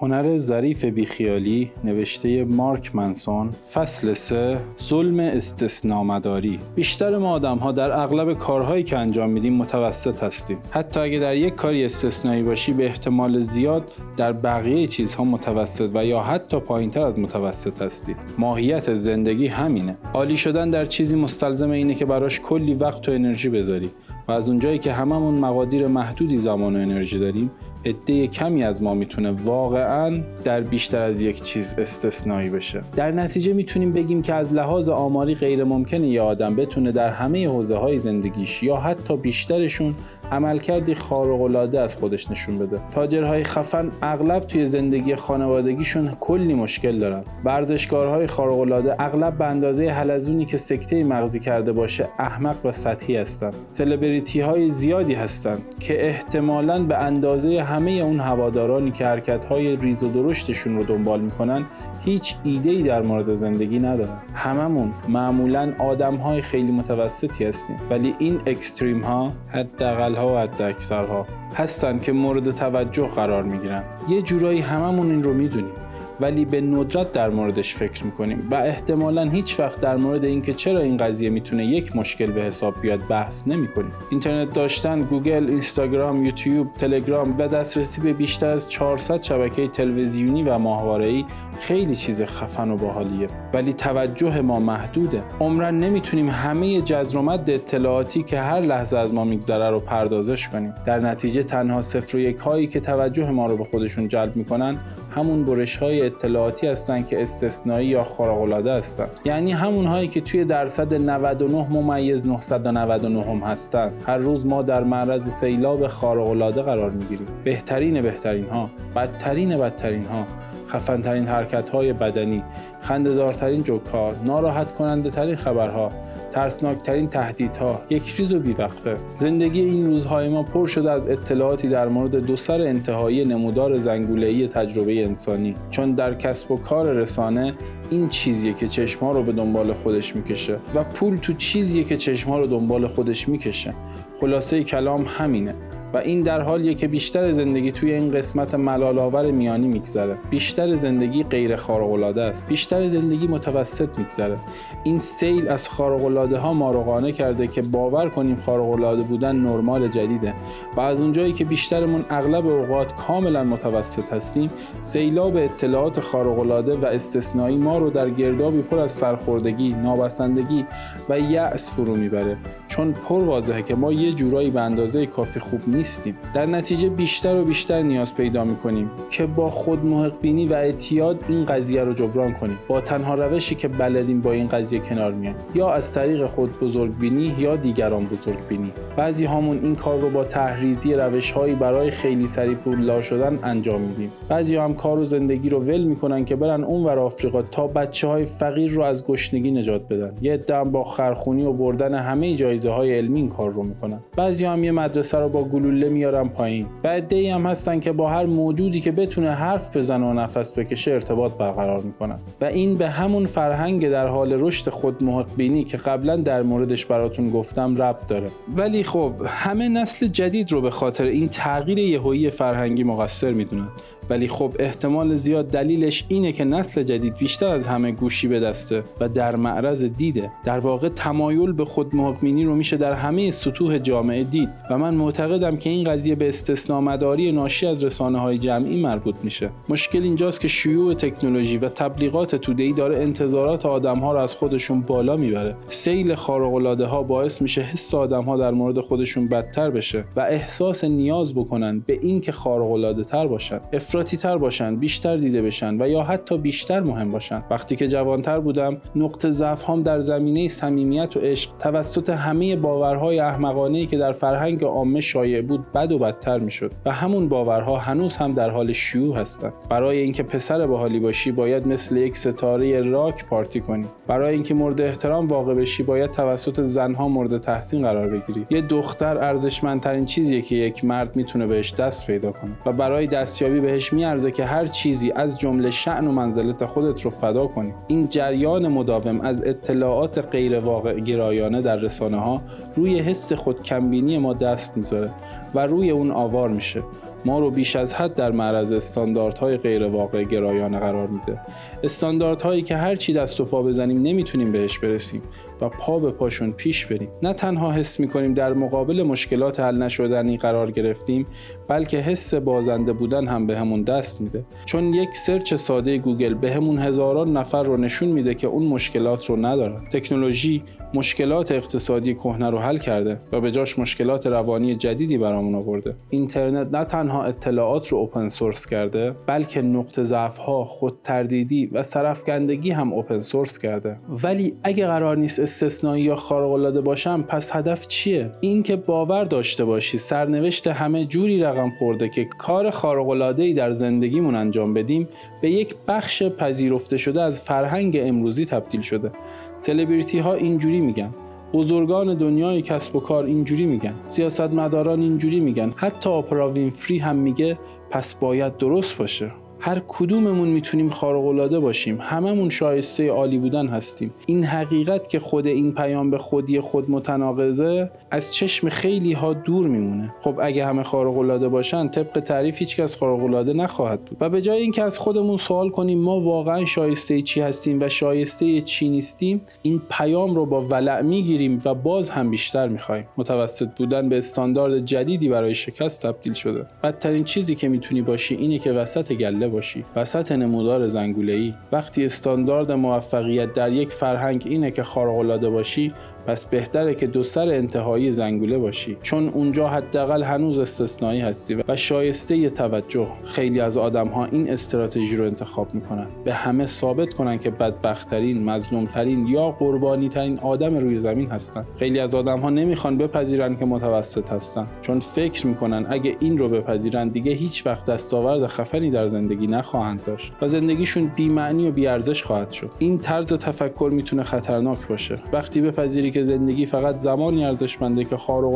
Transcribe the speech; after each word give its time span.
هنر 0.00 0.38
ظریف 0.38 0.84
بیخیالی 0.84 1.70
نوشته 1.84 2.44
مارک 2.44 2.96
منسون 2.96 3.50
فصل 3.72 4.12
3 4.12 4.58
ظلم 4.82 5.20
استثنامداری. 5.20 6.58
بیشتر 6.74 7.18
ما 7.18 7.30
آدم 7.30 7.58
ها 7.58 7.72
در 7.72 8.00
اغلب 8.00 8.38
کارهایی 8.38 8.84
که 8.84 8.98
انجام 8.98 9.30
میدیم 9.30 9.54
متوسط 9.54 10.22
هستیم. 10.22 10.58
حتی 10.70 11.00
اگه 11.00 11.18
در 11.18 11.36
یک 11.36 11.54
کاری 11.54 11.84
استثنایی 11.84 12.42
باشی 12.42 12.72
به 12.72 12.84
احتمال 12.84 13.40
زیاد 13.40 13.92
در 14.16 14.32
بقیه 14.32 14.86
چیزها 14.86 15.24
متوسط 15.24 15.90
و 15.94 16.04
یا 16.04 16.20
حتی 16.20 16.60
پایینتر 16.60 17.02
از 17.02 17.18
متوسط 17.18 17.82
هستی. 17.82 18.14
ماهیت 18.38 18.94
زندگی 18.94 19.46
همینه. 19.46 19.96
عالی 20.14 20.36
شدن 20.36 20.70
در 20.70 20.86
چیزی 20.86 21.16
مستلزم 21.16 21.70
اینه 21.70 21.94
که 21.94 22.04
براش 22.04 22.40
کلی 22.40 22.74
وقت 22.74 23.08
و 23.08 23.12
انرژی 23.12 23.48
بذاری. 23.48 23.90
و 24.28 24.32
از 24.32 24.48
اونجایی 24.48 24.78
که 24.78 24.92
هممون 24.92 25.34
مقادیر 25.34 25.86
محدودی 25.86 26.38
زمان 26.38 26.76
و 26.76 26.78
انرژی 26.78 27.18
داریم 27.18 27.50
عده 27.84 28.26
کمی 28.26 28.64
از 28.64 28.82
ما 28.82 28.94
می‌تونه 28.94 29.30
واقعا 29.30 30.22
در 30.44 30.60
بیشتر 30.60 31.02
از 31.02 31.20
یک 31.20 31.42
چیز 31.42 31.74
استثنایی 31.78 32.50
بشه. 32.50 32.80
در 32.96 33.10
نتیجه 33.10 33.52
می‌تونیم 33.52 33.92
بگیم 33.92 34.22
که 34.22 34.34
از 34.34 34.52
لحاظ 34.52 34.88
آماری 34.88 35.34
غیر 35.34 35.64
ممکنه 35.64 36.08
یه 36.08 36.20
آدم 36.20 36.56
بتونه 36.56 36.92
در 36.92 37.10
همه 37.10 37.48
حوزه 37.48 37.76
های 37.76 37.98
زندگیش 37.98 38.62
یا 38.62 38.76
حتی 38.76 39.16
بیشترشون 39.16 39.94
عملکردی 40.32 40.94
خارق‌العاده 40.94 41.80
از 41.80 41.94
خودش 41.94 42.30
نشون 42.30 42.58
بده. 42.58 42.80
تاجرهای 42.90 43.44
خفن 43.44 43.90
اغلب 44.02 44.46
توی 44.46 44.66
زندگی 44.66 45.16
خانوادگیشون 45.16 46.10
کلی 46.20 46.54
مشکل 46.54 46.98
دارن. 46.98 47.22
ورزشکارهای 47.44 48.26
خارق‌العاده 48.26 49.02
اغلب 49.02 49.38
به 49.38 49.44
اندازه 49.44 49.88
حلزونی 49.88 50.44
که 50.44 50.58
سکته 50.58 51.04
مغزی 51.04 51.40
کرده 51.40 51.72
باشه 51.72 52.08
احمق 52.18 52.66
و 52.66 52.72
سطحی 52.72 53.16
هستن. 53.16 53.50
سلبریتی 53.70 54.40
های 54.40 54.70
زیادی 54.70 55.14
هستن 55.14 55.58
که 55.80 56.06
احتمالاً 56.06 56.82
به 56.82 56.98
اندازه 56.98 57.62
همه 57.62 57.90
اون 57.90 58.20
هوادارانی 58.20 58.90
که 58.90 59.06
حرکت 59.06 59.44
های 59.44 59.76
ریز 59.76 60.02
و 60.02 60.08
درشتشون 60.08 60.76
رو 60.76 60.84
دنبال 60.84 61.20
می‌کنن 61.20 61.64
هیچ 62.00 62.34
ایده 62.44 62.70
ای 62.70 62.82
در 62.82 63.02
مورد 63.02 63.34
زندگی 63.34 63.78
ندارن 63.78 64.18
هممون 64.34 64.92
معمولا 65.08 65.72
آدم 65.78 66.14
های 66.14 66.42
خیلی 66.42 66.72
متوسطی 66.72 67.44
هستیم. 67.44 67.76
ولی 67.90 68.14
این 68.18 68.40
اکستریم 68.46 69.00
ها 69.00 69.32
حداقل 69.48 70.14
ها 70.14 70.34
و 70.34 70.38
حد 70.38 70.60
ها 70.90 71.26
هستن 71.54 71.98
که 71.98 72.12
مورد 72.12 72.50
توجه 72.50 73.06
قرار 73.06 73.42
می‌گیرن. 73.42 73.82
یه 74.08 74.22
جورایی 74.22 74.60
هممون 74.60 75.10
این 75.10 75.22
رو 75.22 75.34
می‌دونیم. 75.34 75.72
ولی 76.20 76.44
به 76.44 76.60
ندرت 76.60 77.12
در 77.12 77.30
موردش 77.30 77.74
فکر 77.74 78.04
می‌کنیم. 78.04 78.48
و 78.50 78.54
احتمالا 78.54 79.22
هیچ 79.22 79.60
وقت 79.60 79.80
در 79.80 79.96
مورد 79.96 80.24
اینکه 80.24 80.54
چرا 80.54 80.80
این 80.80 80.96
قضیه 80.96 81.30
می‌تونه 81.30 81.66
یک 81.66 81.96
مشکل 81.96 82.26
به 82.26 82.40
حساب 82.40 82.74
بیاد 82.80 83.00
بحث 83.08 83.48
نمی‌کنیم. 83.48 83.90
اینترنت 84.10 84.54
داشتن 84.54 84.98
گوگل 84.98 85.46
اینستاگرام 85.48 86.24
یوتیوب 86.24 86.68
تلگرام 86.78 87.34
و 87.38 87.48
دسترسی 87.48 88.00
به 88.00 88.12
بیشتر 88.12 88.46
از 88.46 88.70
400 88.70 89.22
شبکه 89.22 89.68
تلویزیونی 89.68 90.42
و 90.42 90.58
ماهواره‌ای 90.58 91.24
خیلی 91.60 91.96
چیز 91.96 92.22
خفن 92.22 92.70
و 92.70 92.76
باحالیه 92.76 93.28
ولی 93.54 93.72
توجه 93.72 94.40
ما 94.40 94.60
محدوده. 94.60 95.22
عمرن 95.40 95.80
نمی‌تونیم 95.80 96.28
همه 96.28 96.80
جزرومت 96.80 97.48
اطلاعاتی 97.48 98.22
که 98.22 98.40
هر 98.40 98.60
لحظه 98.60 98.96
از 98.98 99.14
ما 99.14 99.24
میگذره 99.24 99.70
رو 99.70 99.80
پردازش 99.80 100.48
کنیم. 100.48 100.74
در 100.86 101.00
نتیجه 101.00 101.42
تنها 101.42 101.80
صفر 101.80 102.16
و 102.16 102.20
یک 102.20 102.38
هایی 102.38 102.66
که 102.66 102.80
توجه 102.80 103.30
ما 103.30 103.46
رو 103.46 103.56
به 103.56 103.64
خودشون 103.64 104.08
جلب 104.08 104.36
می‌کنن 104.36 104.78
همون 105.14 105.44
برش 105.44 105.76
های 105.76 106.06
اطلاعاتی 106.06 106.66
هستن 106.66 107.02
که 107.02 107.22
استثنایی 107.22 107.88
یا 107.88 108.04
خارق 108.04 108.66
هستن. 108.66 109.06
یعنی 109.24 109.52
همون 109.52 109.86
هایی 109.86 110.08
که 110.08 110.20
توی 110.20 110.44
درصد 110.44 110.94
99 110.94 111.66
ممیز 111.70 112.26
999 112.26 113.22
هم 113.22 113.38
هستن. 113.38 113.92
هر 114.06 114.16
روز 114.16 114.46
ما 114.46 114.62
در 114.62 114.84
معرض 114.84 115.28
سیلاب 115.28 115.86
خارق 115.86 116.28
قرار 116.62 116.90
می‌گیریم. 116.90 117.26
بهترین 117.44 118.00
بهترین 118.00 118.48
ها 118.48 118.70
بدترین 118.96 119.58
بدترین 119.58 120.04
ها 120.04 120.26
خفنترین 120.68 121.26
حرکت 121.26 121.70
های 121.70 121.92
بدنی 121.92 122.42
خندهدارترین 122.80 123.62
جوک 123.62 123.86
ها 123.92 124.12
ناراحت 124.24 124.74
کننده 124.74 125.10
ترین 125.10 125.36
خبرها 125.36 125.92
ترسناکترین 126.32 127.08
تهدیدها 127.08 127.80
یک 127.90 128.14
ریز 128.18 128.32
و 128.32 128.38
بیوقفه. 128.38 128.96
زندگی 129.16 129.60
این 129.60 129.86
روزهای 129.86 130.28
ما 130.28 130.42
پر 130.42 130.66
شده 130.66 130.90
از 130.90 131.08
اطلاعاتی 131.08 131.68
در 131.68 131.88
مورد 131.88 132.26
دو 132.26 132.36
سر 132.36 132.60
انتهایی 132.60 133.24
نمودار 133.24 133.78
زنگوله‌ای 133.78 134.48
تجربه 134.48 135.04
انسانی. 135.04 135.54
چون 135.70 135.92
در 135.92 136.14
کسب 136.14 136.50
و 136.50 136.56
کار 136.56 136.92
رسانه 136.92 137.54
این 137.90 138.08
چیزیه 138.08 138.52
که 138.52 138.68
چشمها 138.68 139.12
رو 139.12 139.22
به 139.22 139.32
دنبال 139.32 139.72
خودش 139.72 140.16
می‌کشه 140.16 140.56
و 140.74 140.84
پول 140.84 141.16
تو 141.16 141.32
چیزیه 141.32 141.84
که 141.84 141.96
چشمها 141.96 142.38
رو 142.38 142.46
دنبال 142.46 142.86
خودش 142.86 143.28
می‌کشه. 143.28 143.74
خلاصه 144.20 144.64
کلام 144.64 145.04
همینه. 145.18 145.54
و 145.94 145.96
این 145.96 146.22
در 146.22 146.40
حالیه 146.40 146.74
که 146.74 146.88
بیشتر 146.88 147.32
زندگی 147.32 147.72
توی 147.72 147.92
این 147.92 148.12
قسمت 148.12 148.54
ملالآور 148.54 149.30
میانی 149.30 149.68
میگذره. 149.68 150.16
بیشتر 150.30 150.76
زندگی 150.76 151.22
غیر 151.22 151.56
خارق 151.56 152.18
است. 152.18 152.46
بیشتر 152.46 152.88
زندگی 152.88 153.26
متوسط 153.26 153.98
میگذره. 153.98 154.36
این 154.84 154.98
سیل 154.98 155.48
از 155.48 155.68
خارق 155.68 156.32
ها 156.32 156.54
ما 156.54 156.70
رو 156.70 156.82
قانع 156.82 157.10
کرده 157.10 157.46
که 157.46 157.62
باور 157.62 158.08
کنیم 158.08 158.36
خارق 158.46 159.02
بودن 159.02 159.36
نرمال 159.36 159.88
جدیده 159.88 160.34
و 160.76 160.80
از 160.80 161.00
اونجایی 161.00 161.32
که 161.32 161.44
بیشترمون 161.44 162.04
اغلب 162.10 162.46
اوقات 162.46 162.96
کاملا 162.96 163.44
متوسط 163.44 164.12
هستیم 164.12 164.50
سیلاب 164.80 165.36
اطلاعات 165.36 166.00
خارق 166.00 166.38
و 166.82 166.86
استثنایی 166.86 167.56
ما 167.56 167.78
رو 167.78 167.90
در 167.90 168.10
گردابی 168.10 168.62
پر 168.62 168.78
از 168.78 168.92
سرخوردگی 168.92 169.74
نابسندگی 169.82 170.64
و 171.08 171.20
یأس 171.20 171.72
فرو 171.72 171.96
می‌بره. 171.96 172.36
چون 172.68 172.92
پر 172.92 173.20
واضحه 173.20 173.62
که 173.62 173.74
ما 173.74 173.92
یه 173.92 174.12
جورایی 174.12 174.50
به 174.50 174.60
اندازه 174.60 175.06
کافی 175.06 175.40
خوب 175.40 175.60
نیستیم. 175.78 176.14
در 176.34 176.46
نتیجه 176.46 176.88
بیشتر 176.88 177.40
و 177.40 177.44
بیشتر 177.44 177.82
نیاز 177.82 178.14
پیدا 178.14 178.44
می‌کنیم 178.44 178.90
که 179.10 179.26
با 179.26 179.50
خود 179.50 179.78
بینی 180.20 180.46
و 180.46 180.52
اعتیاد 180.52 181.24
این 181.28 181.44
قضیه 181.44 181.84
رو 181.84 181.92
جبران 181.92 182.32
کنیم. 182.32 182.58
با 182.68 182.80
تنها 182.80 183.14
روشی 183.14 183.54
که 183.54 183.68
بلدیم 183.68 184.20
با 184.20 184.32
این 184.32 184.48
قضیه 184.48 184.80
کنار 184.80 185.12
میایم. 185.12 185.36
یا 185.54 185.72
از 185.72 185.92
طریق 185.94 186.26
خود 186.26 186.60
بزرگ 186.60 186.98
بینی 187.00 187.34
یا 187.38 187.56
دیگران 187.56 188.04
بزرگ 188.04 188.38
بینی. 188.48 188.72
بعضی 188.96 189.24
هامون 189.24 189.60
این 189.62 189.76
کار 189.76 190.00
رو 190.00 190.10
با 190.10 190.24
تحریزی 190.24 190.94
روش 190.94 191.30
هایی 191.32 191.54
برای 191.54 191.90
خیلی 191.90 192.26
سری 192.26 192.54
پولدار 192.54 193.02
شدن 193.02 193.38
انجام 193.42 193.80
میدیم. 193.80 194.12
بعضی 194.28 194.56
هم 194.56 194.74
کار 194.74 194.98
و 194.98 195.04
زندگی 195.04 195.48
رو 195.48 195.58
ول 195.58 195.84
می‌کنن 195.84 196.24
که 196.24 196.36
برن 196.36 196.64
اونور 196.64 196.98
آفریقا 196.98 197.42
تا 197.42 197.66
بچه 197.66 198.08
های 198.08 198.24
فقیر 198.24 198.72
رو 198.72 198.82
از 198.82 199.06
گشنگی 199.06 199.50
نجات 199.50 199.88
بدن. 199.88 200.12
یه 200.22 200.32
عده 200.32 200.64
با 200.64 200.84
خرخونی 200.84 201.44
و 201.44 201.52
بردن 201.52 201.94
همه 201.94 202.34
جایزه 202.34 202.70
های 202.70 202.98
علمی 202.98 203.20
این 203.20 203.28
کار 203.28 203.50
رو 203.52 203.62
می‌کنن. 203.62 203.98
بعضی 204.16 204.44
هم 204.44 204.64
یه 204.64 204.72
مدرسه 204.72 205.18
رو 205.18 205.28
با 205.28 205.42
گلوله 205.68 205.88
میارن 205.88 206.28
پایین. 206.28 206.66
و 206.84 206.88
عده 206.88 207.34
هم 207.34 207.46
هستن 207.46 207.80
که 207.80 207.92
با 207.92 208.08
هر 208.08 208.26
موجودی 208.26 208.80
که 208.80 208.92
بتونه 208.92 209.30
حرف 209.30 209.76
بزنه 209.76 210.06
و 210.06 210.12
نفس 210.12 210.58
بکشه 210.58 210.90
ارتباط 210.90 211.32
برقرار 211.32 211.80
می‌کنن. 211.80 212.18
و 212.40 212.44
این 212.44 212.74
به 212.74 212.88
همون 212.88 213.26
فرهنگ 213.26 213.88
در 213.88 214.06
حال 214.06 214.32
رشد 214.32 214.70
خود 214.70 214.96
بینی 215.36 215.64
که 215.64 215.76
قبلا 215.76 216.16
در 216.16 216.42
موردش 216.42 216.86
براتون 216.86 217.30
گفتم 217.30 217.82
ربط 217.82 218.06
داره. 218.06 218.30
ولی 218.56 218.82
خب 218.82 219.12
همه 219.26 219.68
نسل 219.68 220.06
جدید 220.06 220.52
رو 220.52 220.60
به 220.60 220.70
خاطر 220.70 221.04
این 221.04 221.28
تغییر 221.28 221.78
یهویی 221.78 222.30
فرهنگی 222.30 222.84
مقصر 222.84 223.30
می‌دونن. 223.30 223.68
ولی 224.10 224.28
خب 224.28 224.52
احتمال 224.58 225.14
زیاد 225.14 225.50
دلیلش 225.50 226.04
اینه 226.08 226.32
که 226.32 226.44
نسل 226.44 226.82
جدید 226.82 227.16
بیشتر 227.16 227.46
از 227.46 227.66
همه 227.66 227.92
گوشی 227.92 228.28
به 228.28 228.40
دسته 228.40 228.82
و 229.00 229.08
در 229.08 229.36
معرض 229.36 229.84
دیده. 229.84 230.30
در 230.44 230.58
واقع 230.58 230.88
تمایل 230.88 231.52
به 231.52 231.64
خود 231.64 231.94
محقمینی 231.94 232.44
رو 232.44 232.54
میشه 232.54 232.76
در 232.76 232.92
همه 232.92 233.30
سطوح 233.30 233.78
جامعه 233.78 234.24
دید 234.24 234.48
و 234.70 234.78
من 234.78 234.94
معتقدم 234.94 235.56
که 235.56 235.70
این 235.70 235.84
قضیه 235.84 236.14
به 236.14 236.28
استثنا 236.28 236.80
مداری 236.80 237.32
ناشی 237.32 237.66
از 237.66 237.84
رسانه 237.84 238.18
های 238.18 238.38
جمعی 238.38 238.82
مربوط 238.82 239.14
میشه. 239.22 239.50
مشکل 239.68 240.02
اینجاست 240.02 240.40
که 240.40 240.48
شیوع 240.48 240.94
تکنولوژی 240.94 241.58
و 241.58 241.68
تبلیغات 241.68 242.34
توده‌ای 242.34 242.72
داره 242.72 242.96
انتظارات 243.02 243.66
آدم 243.66 243.98
ها 243.98 244.12
رو 244.12 244.18
از 244.18 244.34
خودشون 244.34 244.80
بالا 244.80 245.16
می‌بره. 245.16 245.54
سیل 245.68 246.14
خارق 246.14 246.54
العاده 246.54 246.86
ها 246.86 247.02
باعث 247.02 247.42
میشه 247.42 247.60
حس 247.60 247.94
آدم 247.94 248.24
ها 248.24 248.36
در 248.36 248.50
مورد 248.50 248.80
خودشون 248.80 249.28
بدتر 249.28 249.70
بشه 249.70 250.04
و 250.16 250.20
احساس 250.20 250.84
نیاز 250.84 251.34
بکنن 251.34 251.82
به 251.86 251.98
اینکه 252.02 252.32
خارق 252.32 252.70
العاده 252.70 253.04
تر 253.04 253.26
باشن. 253.26 253.60
افراطی 253.98 254.16
تر 254.16 254.38
باشن 254.38 254.76
بیشتر 254.76 255.16
دیده 255.16 255.42
بشن 255.42 255.82
و 255.82 255.88
یا 255.88 256.02
حتی 256.02 256.38
بیشتر 256.38 256.80
مهم 256.80 257.10
باشن 257.10 257.42
وقتی 257.50 257.76
که 257.76 257.88
جوانتر 257.88 258.40
بودم 258.40 258.76
نقطه 258.96 259.30
ضعف 259.30 259.70
هم 259.70 259.82
در 259.82 260.00
زمینه 260.00 260.48
صمیمیت 260.48 261.16
و 261.16 261.20
عشق 261.20 261.50
توسط 261.58 262.10
همه 262.10 262.56
باورهای 262.56 263.18
احمقانه 263.18 263.86
که 263.86 263.98
در 263.98 264.12
فرهنگ 264.12 264.64
عامه 264.64 265.00
شایع 265.00 265.42
بود 265.42 265.72
بد 265.72 265.92
و 265.92 265.98
بدتر 265.98 266.38
می‌شد 266.38 266.72
و 266.86 266.92
همون 266.92 267.28
باورها 267.28 267.76
هنوز 267.76 268.16
هم 268.16 268.34
در 268.34 268.50
حال 268.50 268.72
شیوع 268.72 269.16
هستند. 269.16 269.52
برای 269.70 269.98
اینکه 269.98 270.22
پسر 270.22 270.66
باحالی 270.66 271.00
باشی 271.00 271.32
باید 271.32 271.66
مثل 271.66 271.96
یک 271.96 272.16
ستاره 272.16 272.82
راک 272.82 273.24
پارتی 273.24 273.60
کنی. 273.60 273.86
برای 274.06 274.34
اینکه 274.34 274.54
مورد 274.54 274.80
احترام 274.80 275.26
واقع 275.26 275.54
بشی 275.54 275.82
باید 275.82 276.10
توسط 276.10 276.60
زنها 276.60 277.08
مورد 277.08 277.38
تحسین 277.38 277.82
قرار 277.82 278.08
بگیری. 278.08 278.46
یه 278.50 278.60
دختر 278.60 279.18
ارزشمندترین 279.18 280.04
چیزیه 280.04 280.42
که 280.42 280.56
یک 280.56 280.84
مرد 280.84 281.16
می‌تونه 281.16 281.46
بهش 281.46 281.74
دست 281.74 282.06
پیدا 282.06 282.32
کنه 282.32 282.52
و 282.66 282.72
برای 282.72 283.06
دستیابی 283.06 283.60
بهش 283.60 283.87
میارزه 283.92 284.30
که 284.30 284.44
هر 284.44 284.66
چیزی 284.66 285.12
از 285.12 285.38
جمله 285.38 285.70
شعن 285.70 286.06
و 286.06 286.12
منزلت 286.12 286.66
خودت 286.66 287.02
رو 287.02 287.10
فدا 287.10 287.46
کنی. 287.46 287.74
این 287.86 288.08
جریان 288.08 288.68
مداوم 288.68 289.20
از 289.20 289.46
اطلاعات 289.46 290.18
غیر 290.18 290.58
واقع 290.58 291.00
گرایانه 291.00 291.62
در 291.62 291.76
رسانه 291.76 292.16
ها 292.16 292.42
روی 292.76 292.98
حس 292.98 293.32
خود 293.32 293.62
کمبینی 293.62 294.18
ما 294.18 294.34
دست 294.34 294.76
می‌ذاره 294.76 295.10
و 295.54 295.66
روی 295.66 295.90
اون 295.90 296.10
آوار 296.10 296.48
میشه. 296.48 296.82
ما 297.24 297.38
رو 297.38 297.50
بیش 297.50 297.76
از 297.76 297.94
حد 297.94 298.14
در 298.14 298.30
معرض 298.30 298.72
استانداردهای 298.72 299.56
غیر 299.56 299.86
واقع 299.86 300.22
گرایانه 300.22 300.78
قرار 300.78 301.06
میده. 301.06 301.40
استانداردهایی 301.82 302.62
که 302.62 302.76
هر 302.76 302.96
چی 302.96 303.12
دست 303.12 303.40
و 303.40 303.44
پا 303.44 303.62
بزنیم 303.62 304.02
نمی‌تونیم 304.02 304.52
بهش 304.52 304.78
برسیم. 304.78 305.22
و 305.60 305.68
پا 305.68 305.98
به 305.98 306.10
پاشون 306.10 306.52
پیش 306.52 306.86
بریم. 306.86 307.08
نه 307.22 307.32
تنها 307.32 307.72
حس 307.72 308.00
می‌کنیم 308.00 308.34
در 308.34 308.52
مقابل 308.52 309.02
مشکلات 309.02 309.60
حل 309.60 309.82
نشدنی 309.82 310.36
قرار 310.36 310.70
گرفتیم 310.70 311.26
بلکه 311.68 311.98
حس 311.98 312.34
بازنده 312.34 312.92
بودن 312.92 313.28
هم 313.28 313.46
بهمون 313.46 313.82
دست 313.82 314.20
میده. 314.20 314.44
چون 314.64 314.94
یک 314.94 315.16
search 315.16 315.54
ساده 315.54 315.98
گوگل 315.98 316.34
بهمون 316.34 316.78
هزاران 316.78 317.36
نفر 317.36 317.62
رو 317.62 317.76
نشون 317.76 318.08
میده 318.08 318.34
که 318.34 318.46
اون 318.46 318.66
مشکلات 318.66 319.26
رو 319.26 319.36
ندارن. 319.36 319.80
تکنولوژی 319.92 320.62
مشکلات 320.94 321.52
اقتصادی 321.52 322.14
کهنه 322.14 322.50
رو 322.50 322.58
حل 322.58 322.78
کرده 322.78 323.20
و 323.32 323.40
به 323.40 323.50
جاش 323.50 323.78
مشکلات 323.78 324.26
روانی 324.26 324.74
جدیدی 324.74 325.18
برامون 325.18 325.54
آورده. 325.54 325.94
اینترنت 326.10 326.74
نه 326.74 326.84
تنها 326.84 327.24
اطلاعات 327.24 327.88
رو 327.88 327.98
open 327.98 328.28
source 328.28 328.66
کرده 328.66 329.14
بلکه 329.26 329.62
نقطه 329.62 330.02
ضعف 330.02 330.38
ها 330.38 330.64
خود 330.64 330.98
تردیدی 331.04 331.66
و 331.66 331.82
سرافکندگی 331.82 332.70
هم 332.70 332.92
open 332.92 333.18
source 333.18 333.58
کرده. 333.58 333.96
ولی 334.08 334.54
اگه 334.62 334.86
قرار 334.86 335.16
نیست 335.16 335.40
استثنایی 335.48 336.04
یا 336.04 336.16
خارق 336.16 336.50
العاده 336.50 336.80
باشم 336.80 337.22
پس 337.22 337.56
هدف 337.56 337.86
چیه؟ 337.86 338.30
این 338.40 338.62
که 338.62 338.76
باور 338.76 339.24
داشته 339.24 339.64
باشی 339.64 339.98
سرنوشت 339.98 340.66
همه 340.66 341.04
جوری 341.04 341.40
رقم 341.40 341.70
خورده 341.78 342.08
که 342.08 342.24
کار 342.24 342.70
خارق 342.70 343.08
العاده 343.08 343.42
ای 343.42 343.54
در 343.54 343.72
زندگیمون 343.72 344.34
انجام 344.34 344.74
بدیم 344.74 345.08
به 345.42 345.50
یک 345.50 345.74
بخش 345.88 346.22
پذیرفته 346.22 346.96
شده 346.96 347.22
از 347.22 347.40
فرهنگ 347.40 347.98
امروزی 348.00 348.46
تبدیل 348.46 348.80
شده. 348.80 349.10
سلبریتی 349.58 350.18
ها 350.18 350.34
اینجوری 350.34 350.80
میگن. 350.80 351.14
بزرگان 351.52 352.14
دنیای 352.14 352.62
کسب 352.62 352.96
و 352.96 353.00
کار 353.00 353.24
اینجوری 353.24 353.66
میگن. 353.66 353.94
سیاستمداران 354.02 355.00
اینجوری 355.00 355.40
میگن. 355.40 355.72
حتی 355.76 356.10
آپرا 356.10 356.48
وینفری 356.50 356.98
هم 356.98 357.16
میگه 357.16 357.58
پس 357.90 358.14
باید 358.14 358.56
درست 358.56 358.96
باشه. 358.96 359.32
هر 359.60 359.82
کدوممون 359.88 360.48
می‌تونیم 360.48 360.90
خارق 360.90 361.26
العاده 361.26 361.58
باشیم. 361.58 361.98
هممون 362.00 362.50
شایسته 362.50 363.10
عالی 363.10 363.38
بودن 363.38 363.66
هستیم. 363.66 364.14
این 364.26 364.44
حقیقت 364.44 365.08
که 365.08 365.18
خود 365.18 365.46
این 365.46 365.72
پیام 365.72 366.10
به 366.10 366.18
خودی 366.18 366.60
خود 366.60 366.90
متناقضه 366.90 367.90
از 368.10 368.34
چشم 368.34 368.68
خیلی 368.68 369.12
ها 369.12 369.32
دور 369.32 369.66
میمونه. 369.66 370.14
خب 370.20 370.40
اگه 370.42 370.66
همه 370.66 370.82
خارق 370.82 371.18
العاده 371.18 371.48
باشن 371.48 371.88
طبق 371.88 372.20
تعریف 372.20 372.58
هیچ 372.58 372.76
کس 372.76 372.96
خارق 372.96 373.24
العاده 373.24 373.52
نخواهد 373.52 374.04
بود. 374.04 374.18
و 374.20 374.28
به 374.30 374.42
جای 374.42 374.62
اینکه 374.62 374.82
از 374.82 374.98
خودمون 374.98 375.36
سوال 375.36 375.68
کنیم 375.68 375.98
ما 375.98 376.20
واقعا 376.20 376.64
شایسته 376.64 377.22
چی 377.22 377.40
هستیم 377.40 377.82
و 377.82 377.88
شایسته 377.88 378.60
چی 378.60 378.88
نیستیم 378.88 379.40
این 379.62 379.82
پیام 379.90 380.34
رو 380.34 380.46
با 380.46 380.62
ولع 380.62 381.00
می‌گیریم 381.00 381.62
و 381.64 381.74
باز 381.74 382.10
هم 382.10 382.30
بیشتر 382.30 382.68
می‌خوایم. 382.68 383.04
متوسط 383.16 383.68
بودن 383.76 384.08
به 384.08 384.18
استاندارد 384.18 384.84
جدیدی 384.84 385.28
برای 385.28 385.54
شکست 385.54 386.06
تبدیل 386.06 386.32
شده. 386.32 386.66
بدترین 386.82 387.24
چیزی 387.24 387.54
که 387.54 387.68
می‌تونی 387.68 388.02
باشی 388.02 388.34
اینه 388.34 388.58
که 388.58 388.72
وسط 388.72 389.12
گله 389.12 389.47
باشی. 389.48 389.84
وسط 389.96 390.32
نمودار 390.32 390.88
زنگوله 390.88 391.32
ای 391.32 391.54
وقتی 391.72 392.04
استاندارد 392.04 392.72
موفقیت 392.72 393.52
در 393.52 393.72
یک 393.72 393.92
فرهنگ 393.92 394.42
اینه 394.46 394.70
که 394.70 394.82
خارق 394.82 395.14
العاده 395.18 395.50
باشی 395.50 395.92
پس 396.26 396.46
بهتره 396.46 396.94
که 396.94 397.06
دو 397.06 397.22
سر 397.22 397.48
انتهایی 397.48 398.12
زنگوله 398.12 398.58
باشی 398.58 398.96
چون 399.02 399.28
اونجا 399.28 399.68
حداقل 399.68 400.22
هنوز 400.22 400.60
استثنایی 400.60 401.20
هستی 401.20 401.54
و 401.68 401.76
شایسته 401.76 402.36
ی 402.36 402.50
توجه 402.50 403.06
خیلی 403.24 403.60
از 403.60 403.78
آدم 403.78 404.08
ها 404.08 404.24
این 404.24 404.50
استراتژی 404.50 405.16
رو 405.16 405.24
انتخاب 405.24 405.74
می‌کنن. 405.74 406.06
به 406.24 406.34
همه 406.34 406.66
ثابت 406.66 407.14
کنن 407.14 407.38
که 407.38 407.50
بدبختترین 407.50 408.44
مظلومترین 408.44 409.26
یا 409.26 409.50
قربانی 409.50 410.08
ترین 410.08 410.38
آدم 410.38 410.76
روی 410.78 410.98
زمین 410.98 411.30
هستن. 411.30 411.64
خیلی 411.78 412.00
از 412.00 412.14
آدم 412.14 412.38
ها 412.38 412.50
نمی‌خوان 412.50 412.98
بپذیرن 412.98 413.56
که 413.56 413.64
متوسط 413.64 414.30
هستن 414.30 414.66
چون 414.82 415.00
فکر 415.00 415.46
می‌کنن 415.46 415.86
اگه 415.88 416.16
این 416.20 416.38
رو 416.38 416.48
بپذیرن 416.48 417.08
دیگه 417.08 417.32
هیچ 417.32 417.66
وقت 417.66 417.84
دستاورد 417.84 418.46
خفنی 418.46 418.90
در 418.90 419.08
زندگی 419.08 419.46
نخواهند 419.46 420.04
داشت 420.06 420.32
و 420.42 420.48
زندگیشون 420.48 421.10
بی 421.16 421.28
معنی 421.28 421.68
و 421.68 421.72
بی 421.72 421.86
ارزش 421.86 422.22
خواهد 422.22 422.50
شد. 422.50 422.70
این 422.78 422.98
طرز 422.98 423.32
تفکر 423.32 423.90
می‌تونه 423.92 424.22
خطرناک 424.22 424.78
باشه. 424.88 425.18
وقتی 425.32 425.60
بپذیری 425.60 426.10
که 426.18 426.24
زندگی 426.24 426.66
فقط 426.66 426.98
زمانی 426.98 427.44
ارزشمنده 427.44 428.04
که 428.04 428.16
خارق 428.16 428.48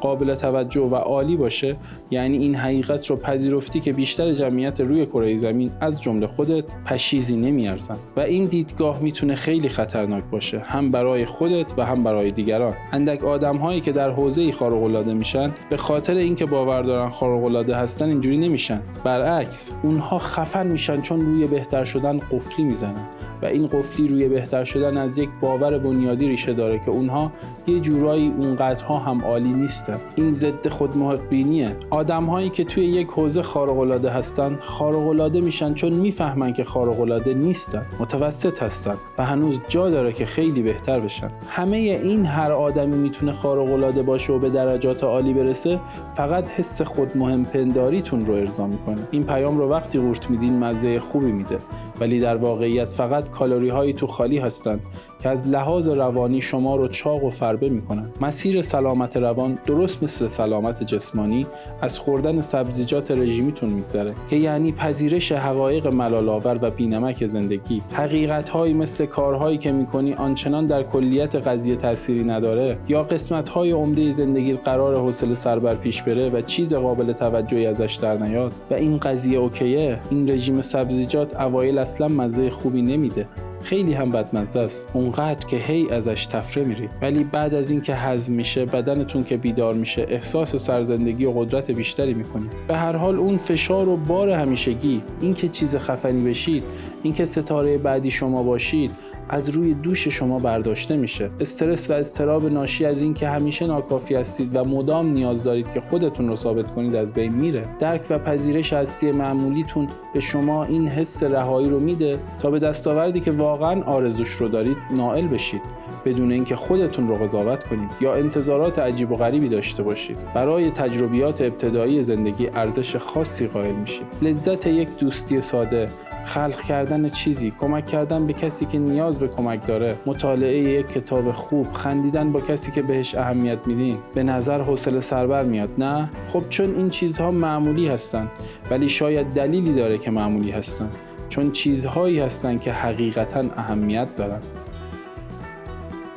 قابل 0.00 0.34
توجه 0.34 0.80
و 0.80 0.94
عالی 0.94 1.36
باشه 1.36 1.76
یعنی 2.10 2.38
این 2.38 2.54
حقیقت 2.54 3.06
رو 3.06 3.16
پذیرفتی 3.16 3.80
که 3.80 3.92
بیشتر 3.92 4.32
جمعیت 4.32 4.80
روی 4.80 5.06
کره 5.06 5.36
زمین 5.36 5.70
از 5.80 6.02
جمله 6.02 6.26
خودت 6.26 6.64
پشیزی 6.86 7.36
نمیارزن. 7.36 7.96
و 8.16 8.20
این 8.20 8.44
دیدگاه 8.44 9.02
می‌تونه 9.02 9.34
خیلی 9.34 9.68
خطرناک 9.68 10.24
باشه 10.30 10.58
هم 10.58 10.90
برای 10.90 11.26
خودت 11.26 11.74
و 11.78 11.86
هم 11.86 12.04
برای 12.04 12.30
دیگران. 12.30 12.74
اندک 12.92 13.24
آدم 13.24 13.56
هایی 13.56 13.80
که 13.80 13.92
در 13.92 14.10
حوزه 14.10 14.52
خارق 14.52 14.82
العاده 14.82 15.14
میشن 15.14 15.50
به 15.70 15.76
خاطر 15.76 16.14
اینکه 16.14 16.46
باور 16.46 16.82
دارن 16.82 17.10
خارق 17.10 17.44
العاده 17.44 17.76
هستن 17.76 18.08
اینجوری 18.08 18.36
نمیشن. 18.36 18.80
برعکس 19.04 19.70
اونها 19.82 20.18
خفن 20.18 20.66
میشن 20.66 21.00
چون 21.00 21.20
روی 21.20 21.46
بهتر 21.46 21.84
شدن 21.84 22.18
قفلی 22.18 22.64
می‌زنن. 22.64 23.06
و 23.42 23.46
این 23.46 23.66
قفلی 23.66 24.08
روی 24.08 24.28
بهتر 24.28 24.64
شدن 24.64 24.96
از 24.96 25.18
یک 25.18 25.28
باور 25.40 25.78
بنیادی 25.78 26.28
ریشه 26.28 26.52
داره 26.52 26.78
که 26.78 26.90
اونها 26.90 27.32
یه 27.66 27.80
جورایی 27.80 28.32
اونقدرها 28.38 28.98
هم 28.98 29.24
عالی 29.24 29.52
نیستن. 29.52 30.00
این 30.16 30.34
ضد 30.34 30.68
خود 30.68 30.96
محق 30.96 31.28
بینیه 31.28 31.76
آدم 31.90 32.24
هایی 32.24 32.50
که 32.50 32.64
توی 32.64 32.84
یک 32.84 33.06
حوزه 33.06 33.42
خارق 33.42 33.78
العاده 33.78 34.10
هستن 34.10 34.58
خارق 34.60 35.08
العاده 35.08 35.40
میشن 35.40 35.74
چون 35.74 35.92
می‌فهمن 35.92 36.52
که 36.52 36.64
خارق 36.64 37.00
العاده 37.00 37.34
نیستن 37.34 37.82
متوسط 38.00 38.62
هستن 38.62 38.94
و 39.18 39.24
هنوز 39.24 39.60
جا 39.68 39.90
داره 39.90 40.12
که 40.12 40.24
خیلی 40.26 40.62
بهتر 40.62 41.00
بشن. 41.00 41.30
همه 41.48 41.76
این 41.76 42.26
هر 42.26 42.52
آدمی 42.52 42.96
می‌تونه 42.96 43.32
خارق 43.32 43.72
العاده 43.72 44.02
باشه 44.02 44.32
و 44.32 44.38
به 44.38 44.50
درجات 44.50 45.04
عالی 45.04 45.34
برسه 45.34 45.80
فقط 46.14 46.50
حس 46.50 46.82
خود 46.82 47.16
مهم 47.16 47.44
پنداریتون 47.44 48.26
رو 48.26 48.34
ارضا 48.34 48.66
می‌کنه. 48.66 48.98
این 49.10 49.24
پیام 49.24 49.58
رو 49.58 49.68
وقتی 49.68 49.98
قورت 49.98 50.30
میدین 50.30 50.58
مزه 50.58 51.00
خوبی 51.00 51.32
میده. 51.32 51.58
ولی 52.00 52.20
در 52.20 52.36
واقعیت 52.36 52.92
فقط 52.92 53.30
کالری 53.30 53.68
هایی 53.68 53.92
تو 53.92 54.06
خالی 54.06 54.38
هستند 54.38 54.80
که 55.22 55.28
از 55.28 55.48
لحاظ 55.48 55.88
روانی 55.88 56.40
شما 56.40 56.76
رو 56.76 56.88
چاق 56.88 57.24
و 57.24 57.30
فربه 57.30 57.68
می‌کنن 57.68 58.10
مسیر 58.20 58.62
سلامت 58.62 59.16
روان 59.16 59.58
درست 59.66 60.02
مثل 60.02 60.28
سلامت 60.28 60.82
جسمانی 60.82 61.46
از 61.80 61.98
خوردن 61.98 62.40
سبزیجات 62.40 63.10
رژیمیتون 63.10 63.68
میگذره 63.68 64.14
که 64.30 64.36
یعنی 64.36 64.72
پذیرش 64.72 65.32
حقایق 65.32 65.86
ملالآور 65.86 66.58
و 66.62 66.70
بینمک 66.70 67.26
زندگی. 67.26 67.82
حقیقت 67.92 68.48
هایی 68.48 68.74
مثل 68.74 69.06
کارهایی 69.06 69.58
که 69.58 69.72
می‌کنی 69.72 70.14
آنچنان 70.14 70.66
در 70.66 70.82
کلیت 70.82 71.34
قضیه 71.34 71.76
تأثیری 71.76 72.24
نداره 72.24 72.78
یا 72.88 73.02
قسمت 73.02 73.48
های 73.48 73.70
عمده 73.70 74.12
زندگی 74.12 74.52
قرار 74.52 74.96
حوصله 74.96 75.34
سربر 75.34 75.74
پیش 75.74 76.02
بره 76.02 76.30
و 76.30 76.40
چیز 76.40 76.74
قابل 76.74 77.12
توجهی 77.12 77.66
ازش 77.66 77.98
در 78.02 78.16
نیاد. 78.16 78.52
و 78.70 78.74
این 78.74 78.98
قضیه 78.98 79.38
اوکیه. 79.38 80.00
این 80.10 80.30
رژیم 80.30 80.62
سبزیجات 80.62 81.40
اوایل 81.40 81.78
اصلا 81.88 82.08
مزه 82.08 82.50
خوبی 82.50 82.82
نمیده. 82.82 83.26
خیلی 83.62 83.94
هم 83.94 84.10
بدمزه 84.10 84.58
است. 84.58 84.86
اونقدر 84.92 85.46
که 85.46 85.56
هی 85.56 85.90
ازش 85.90 86.26
تفره 86.26 86.64
میرید 86.64 86.90
ولی 87.02 87.24
بعد 87.24 87.54
از 87.54 87.70
اینکه 87.70 87.94
هضم 87.94 88.32
میشه 88.32 88.64
بدنتون 88.64 89.24
که 89.24 89.36
بیدار 89.36 89.74
میشه 89.74 90.06
احساس 90.08 90.56
سرزندگی 90.56 91.24
و 91.24 91.30
قدرت 91.30 91.70
بیشتری 91.70 92.14
می‌کنید 92.14 92.50
به 92.68 92.76
هر 92.76 92.96
حال 92.96 93.16
اون 93.16 93.38
فشار 93.38 93.88
و 93.88 93.96
بار 93.96 94.30
همیشگی 94.30 95.02
اینکه 95.20 95.48
چیز 95.48 95.76
خفنی 95.76 96.30
بشید 96.30 96.64
اینکه 97.02 97.24
ستاره 97.24 97.78
بعدی 97.78 98.10
شما 98.10 98.42
باشید 98.42 98.90
از 99.28 99.48
روی 99.48 99.74
دوش 99.74 100.08
شما 100.08 100.38
برداشته 100.38 100.96
میشه. 100.96 101.30
استرس 101.40 101.90
و 101.90 101.92
استراب 101.92 102.46
ناشی 102.46 102.84
از 102.84 103.02
اینکه 103.02 103.28
همیشه 103.28 103.66
ناکافی 103.66 104.14
هستید 104.14 104.56
و 104.56 104.64
مدام 104.64 105.12
نیاز 105.12 105.44
دارید 105.44 105.70
که 105.70 105.80
خودتون 105.80 106.28
رو 106.28 106.36
ثابت 106.36 106.74
کنید 106.74 106.96
از 106.96 107.12
بین 107.12 107.32
میره. 107.32 107.64
درک 107.80 108.06
و 108.10 108.18
پذیرش 108.18 108.72
هستی 108.72 109.12
معمولیتون 109.12 109.88
به 110.14 110.20
شما 110.20 110.64
این 110.64 110.88
حس 110.88 111.22
رهایی 111.22 111.68
رو 111.68 111.80
میده 111.80 112.18
تا 112.40 112.50
به 112.50 112.58
دستاوردی 112.58 113.20
که 113.20 113.30
واقعا 113.30 113.82
آرزوش 113.82 114.30
رو 114.30 114.48
دارید 114.48 114.76
نائل 114.90 115.26
بشید. 115.26 115.62
بدون 116.04 116.32
اینکه 116.32 116.56
خودتون 116.56 117.08
رو 117.08 117.14
قضاوت 117.14 117.64
کنید 117.64 117.90
یا 118.00 118.14
انتظارات 118.14 118.78
عجیب 118.78 119.12
و 119.12 119.16
غریبی 119.16 119.48
داشته 119.48 119.82
باشید. 119.82 120.16
برای 120.34 120.70
تجربیات 120.70 121.40
ابتدایی 121.40 122.02
زندگی 122.02 122.48
ارزش 122.54 122.96
خاصی 122.96 123.46
قائل 123.46 123.74
میشید. 123.74 124.06
لذت 124.22 124.66
یک 124.66 124.88
دوستی 124.98 125.40
ساده 125.40 125.88
خلق 126.28 126.60
کردن 126.60 127.08
چیزی 127.08 127.52
کمک 127.60 127.86
کردن 127.86 128.26
به 128.26 128.32
کسی 128.32 128.66
که 128.66 128.78
نیاز 128.78 129.18
به 129.18 129.28
کمک 129.28 129.66
داره. 129.66 129.96
مطالعه 130.06 130.58
یک 130.58 130.86
کتاب 130.86 131.32
خوب 131.32 131.72
خندیدن 131.72 132.32
با 132.32 132.40
کسی 132.40 132.70
که 132.70 132.82
بهش 132.82 133.14
اهمیت 133.14 133.58
میدین. 133.66 133.98
به 134.14 134.22
نظر 134.22 134.60
حوصله 134.60 135.00
سربر 135.00 135.44
میاد 135.44 135.68
نه؟ 135.78 136.10
خب 136.32 136.42
چون 136.48 136.74
این 136.76 136.90
چیزها 136.90 137.30
معمولی 137.30 137.88
هستن 137.88 138.28
ولی 138.70 138.88
شاید 138.88 139.26
دلیلی 139.26 139.74
داره 139.74 139.98
که 139.98 140.10
معمولی 140.10 140.50
هستن. 140.50 140.90
چون 141.28 141.52
چیزهایی 141.52 142.20
هستن 142.20 142.58
که 142.58 142.72
حقیقتا 142.72 143.40
اهمیت 143.56 144.14
دارن. 144.14 144.40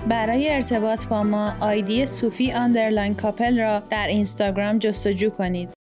برای 0.10 0.50
ارتباط 0.50 1.08
با 1.08 1.24
ما 1.24 1.54
آیدی 1.60 2.06
صوفی 2.06 2.52
underline 2.52 3.16
کاپل 3.16 3.60
را 3.60 3.80
در 3.90 4.08
اینستاگرام 4.08 4.78
جستجو 4.78 5.30
کنید. 5.30 5.81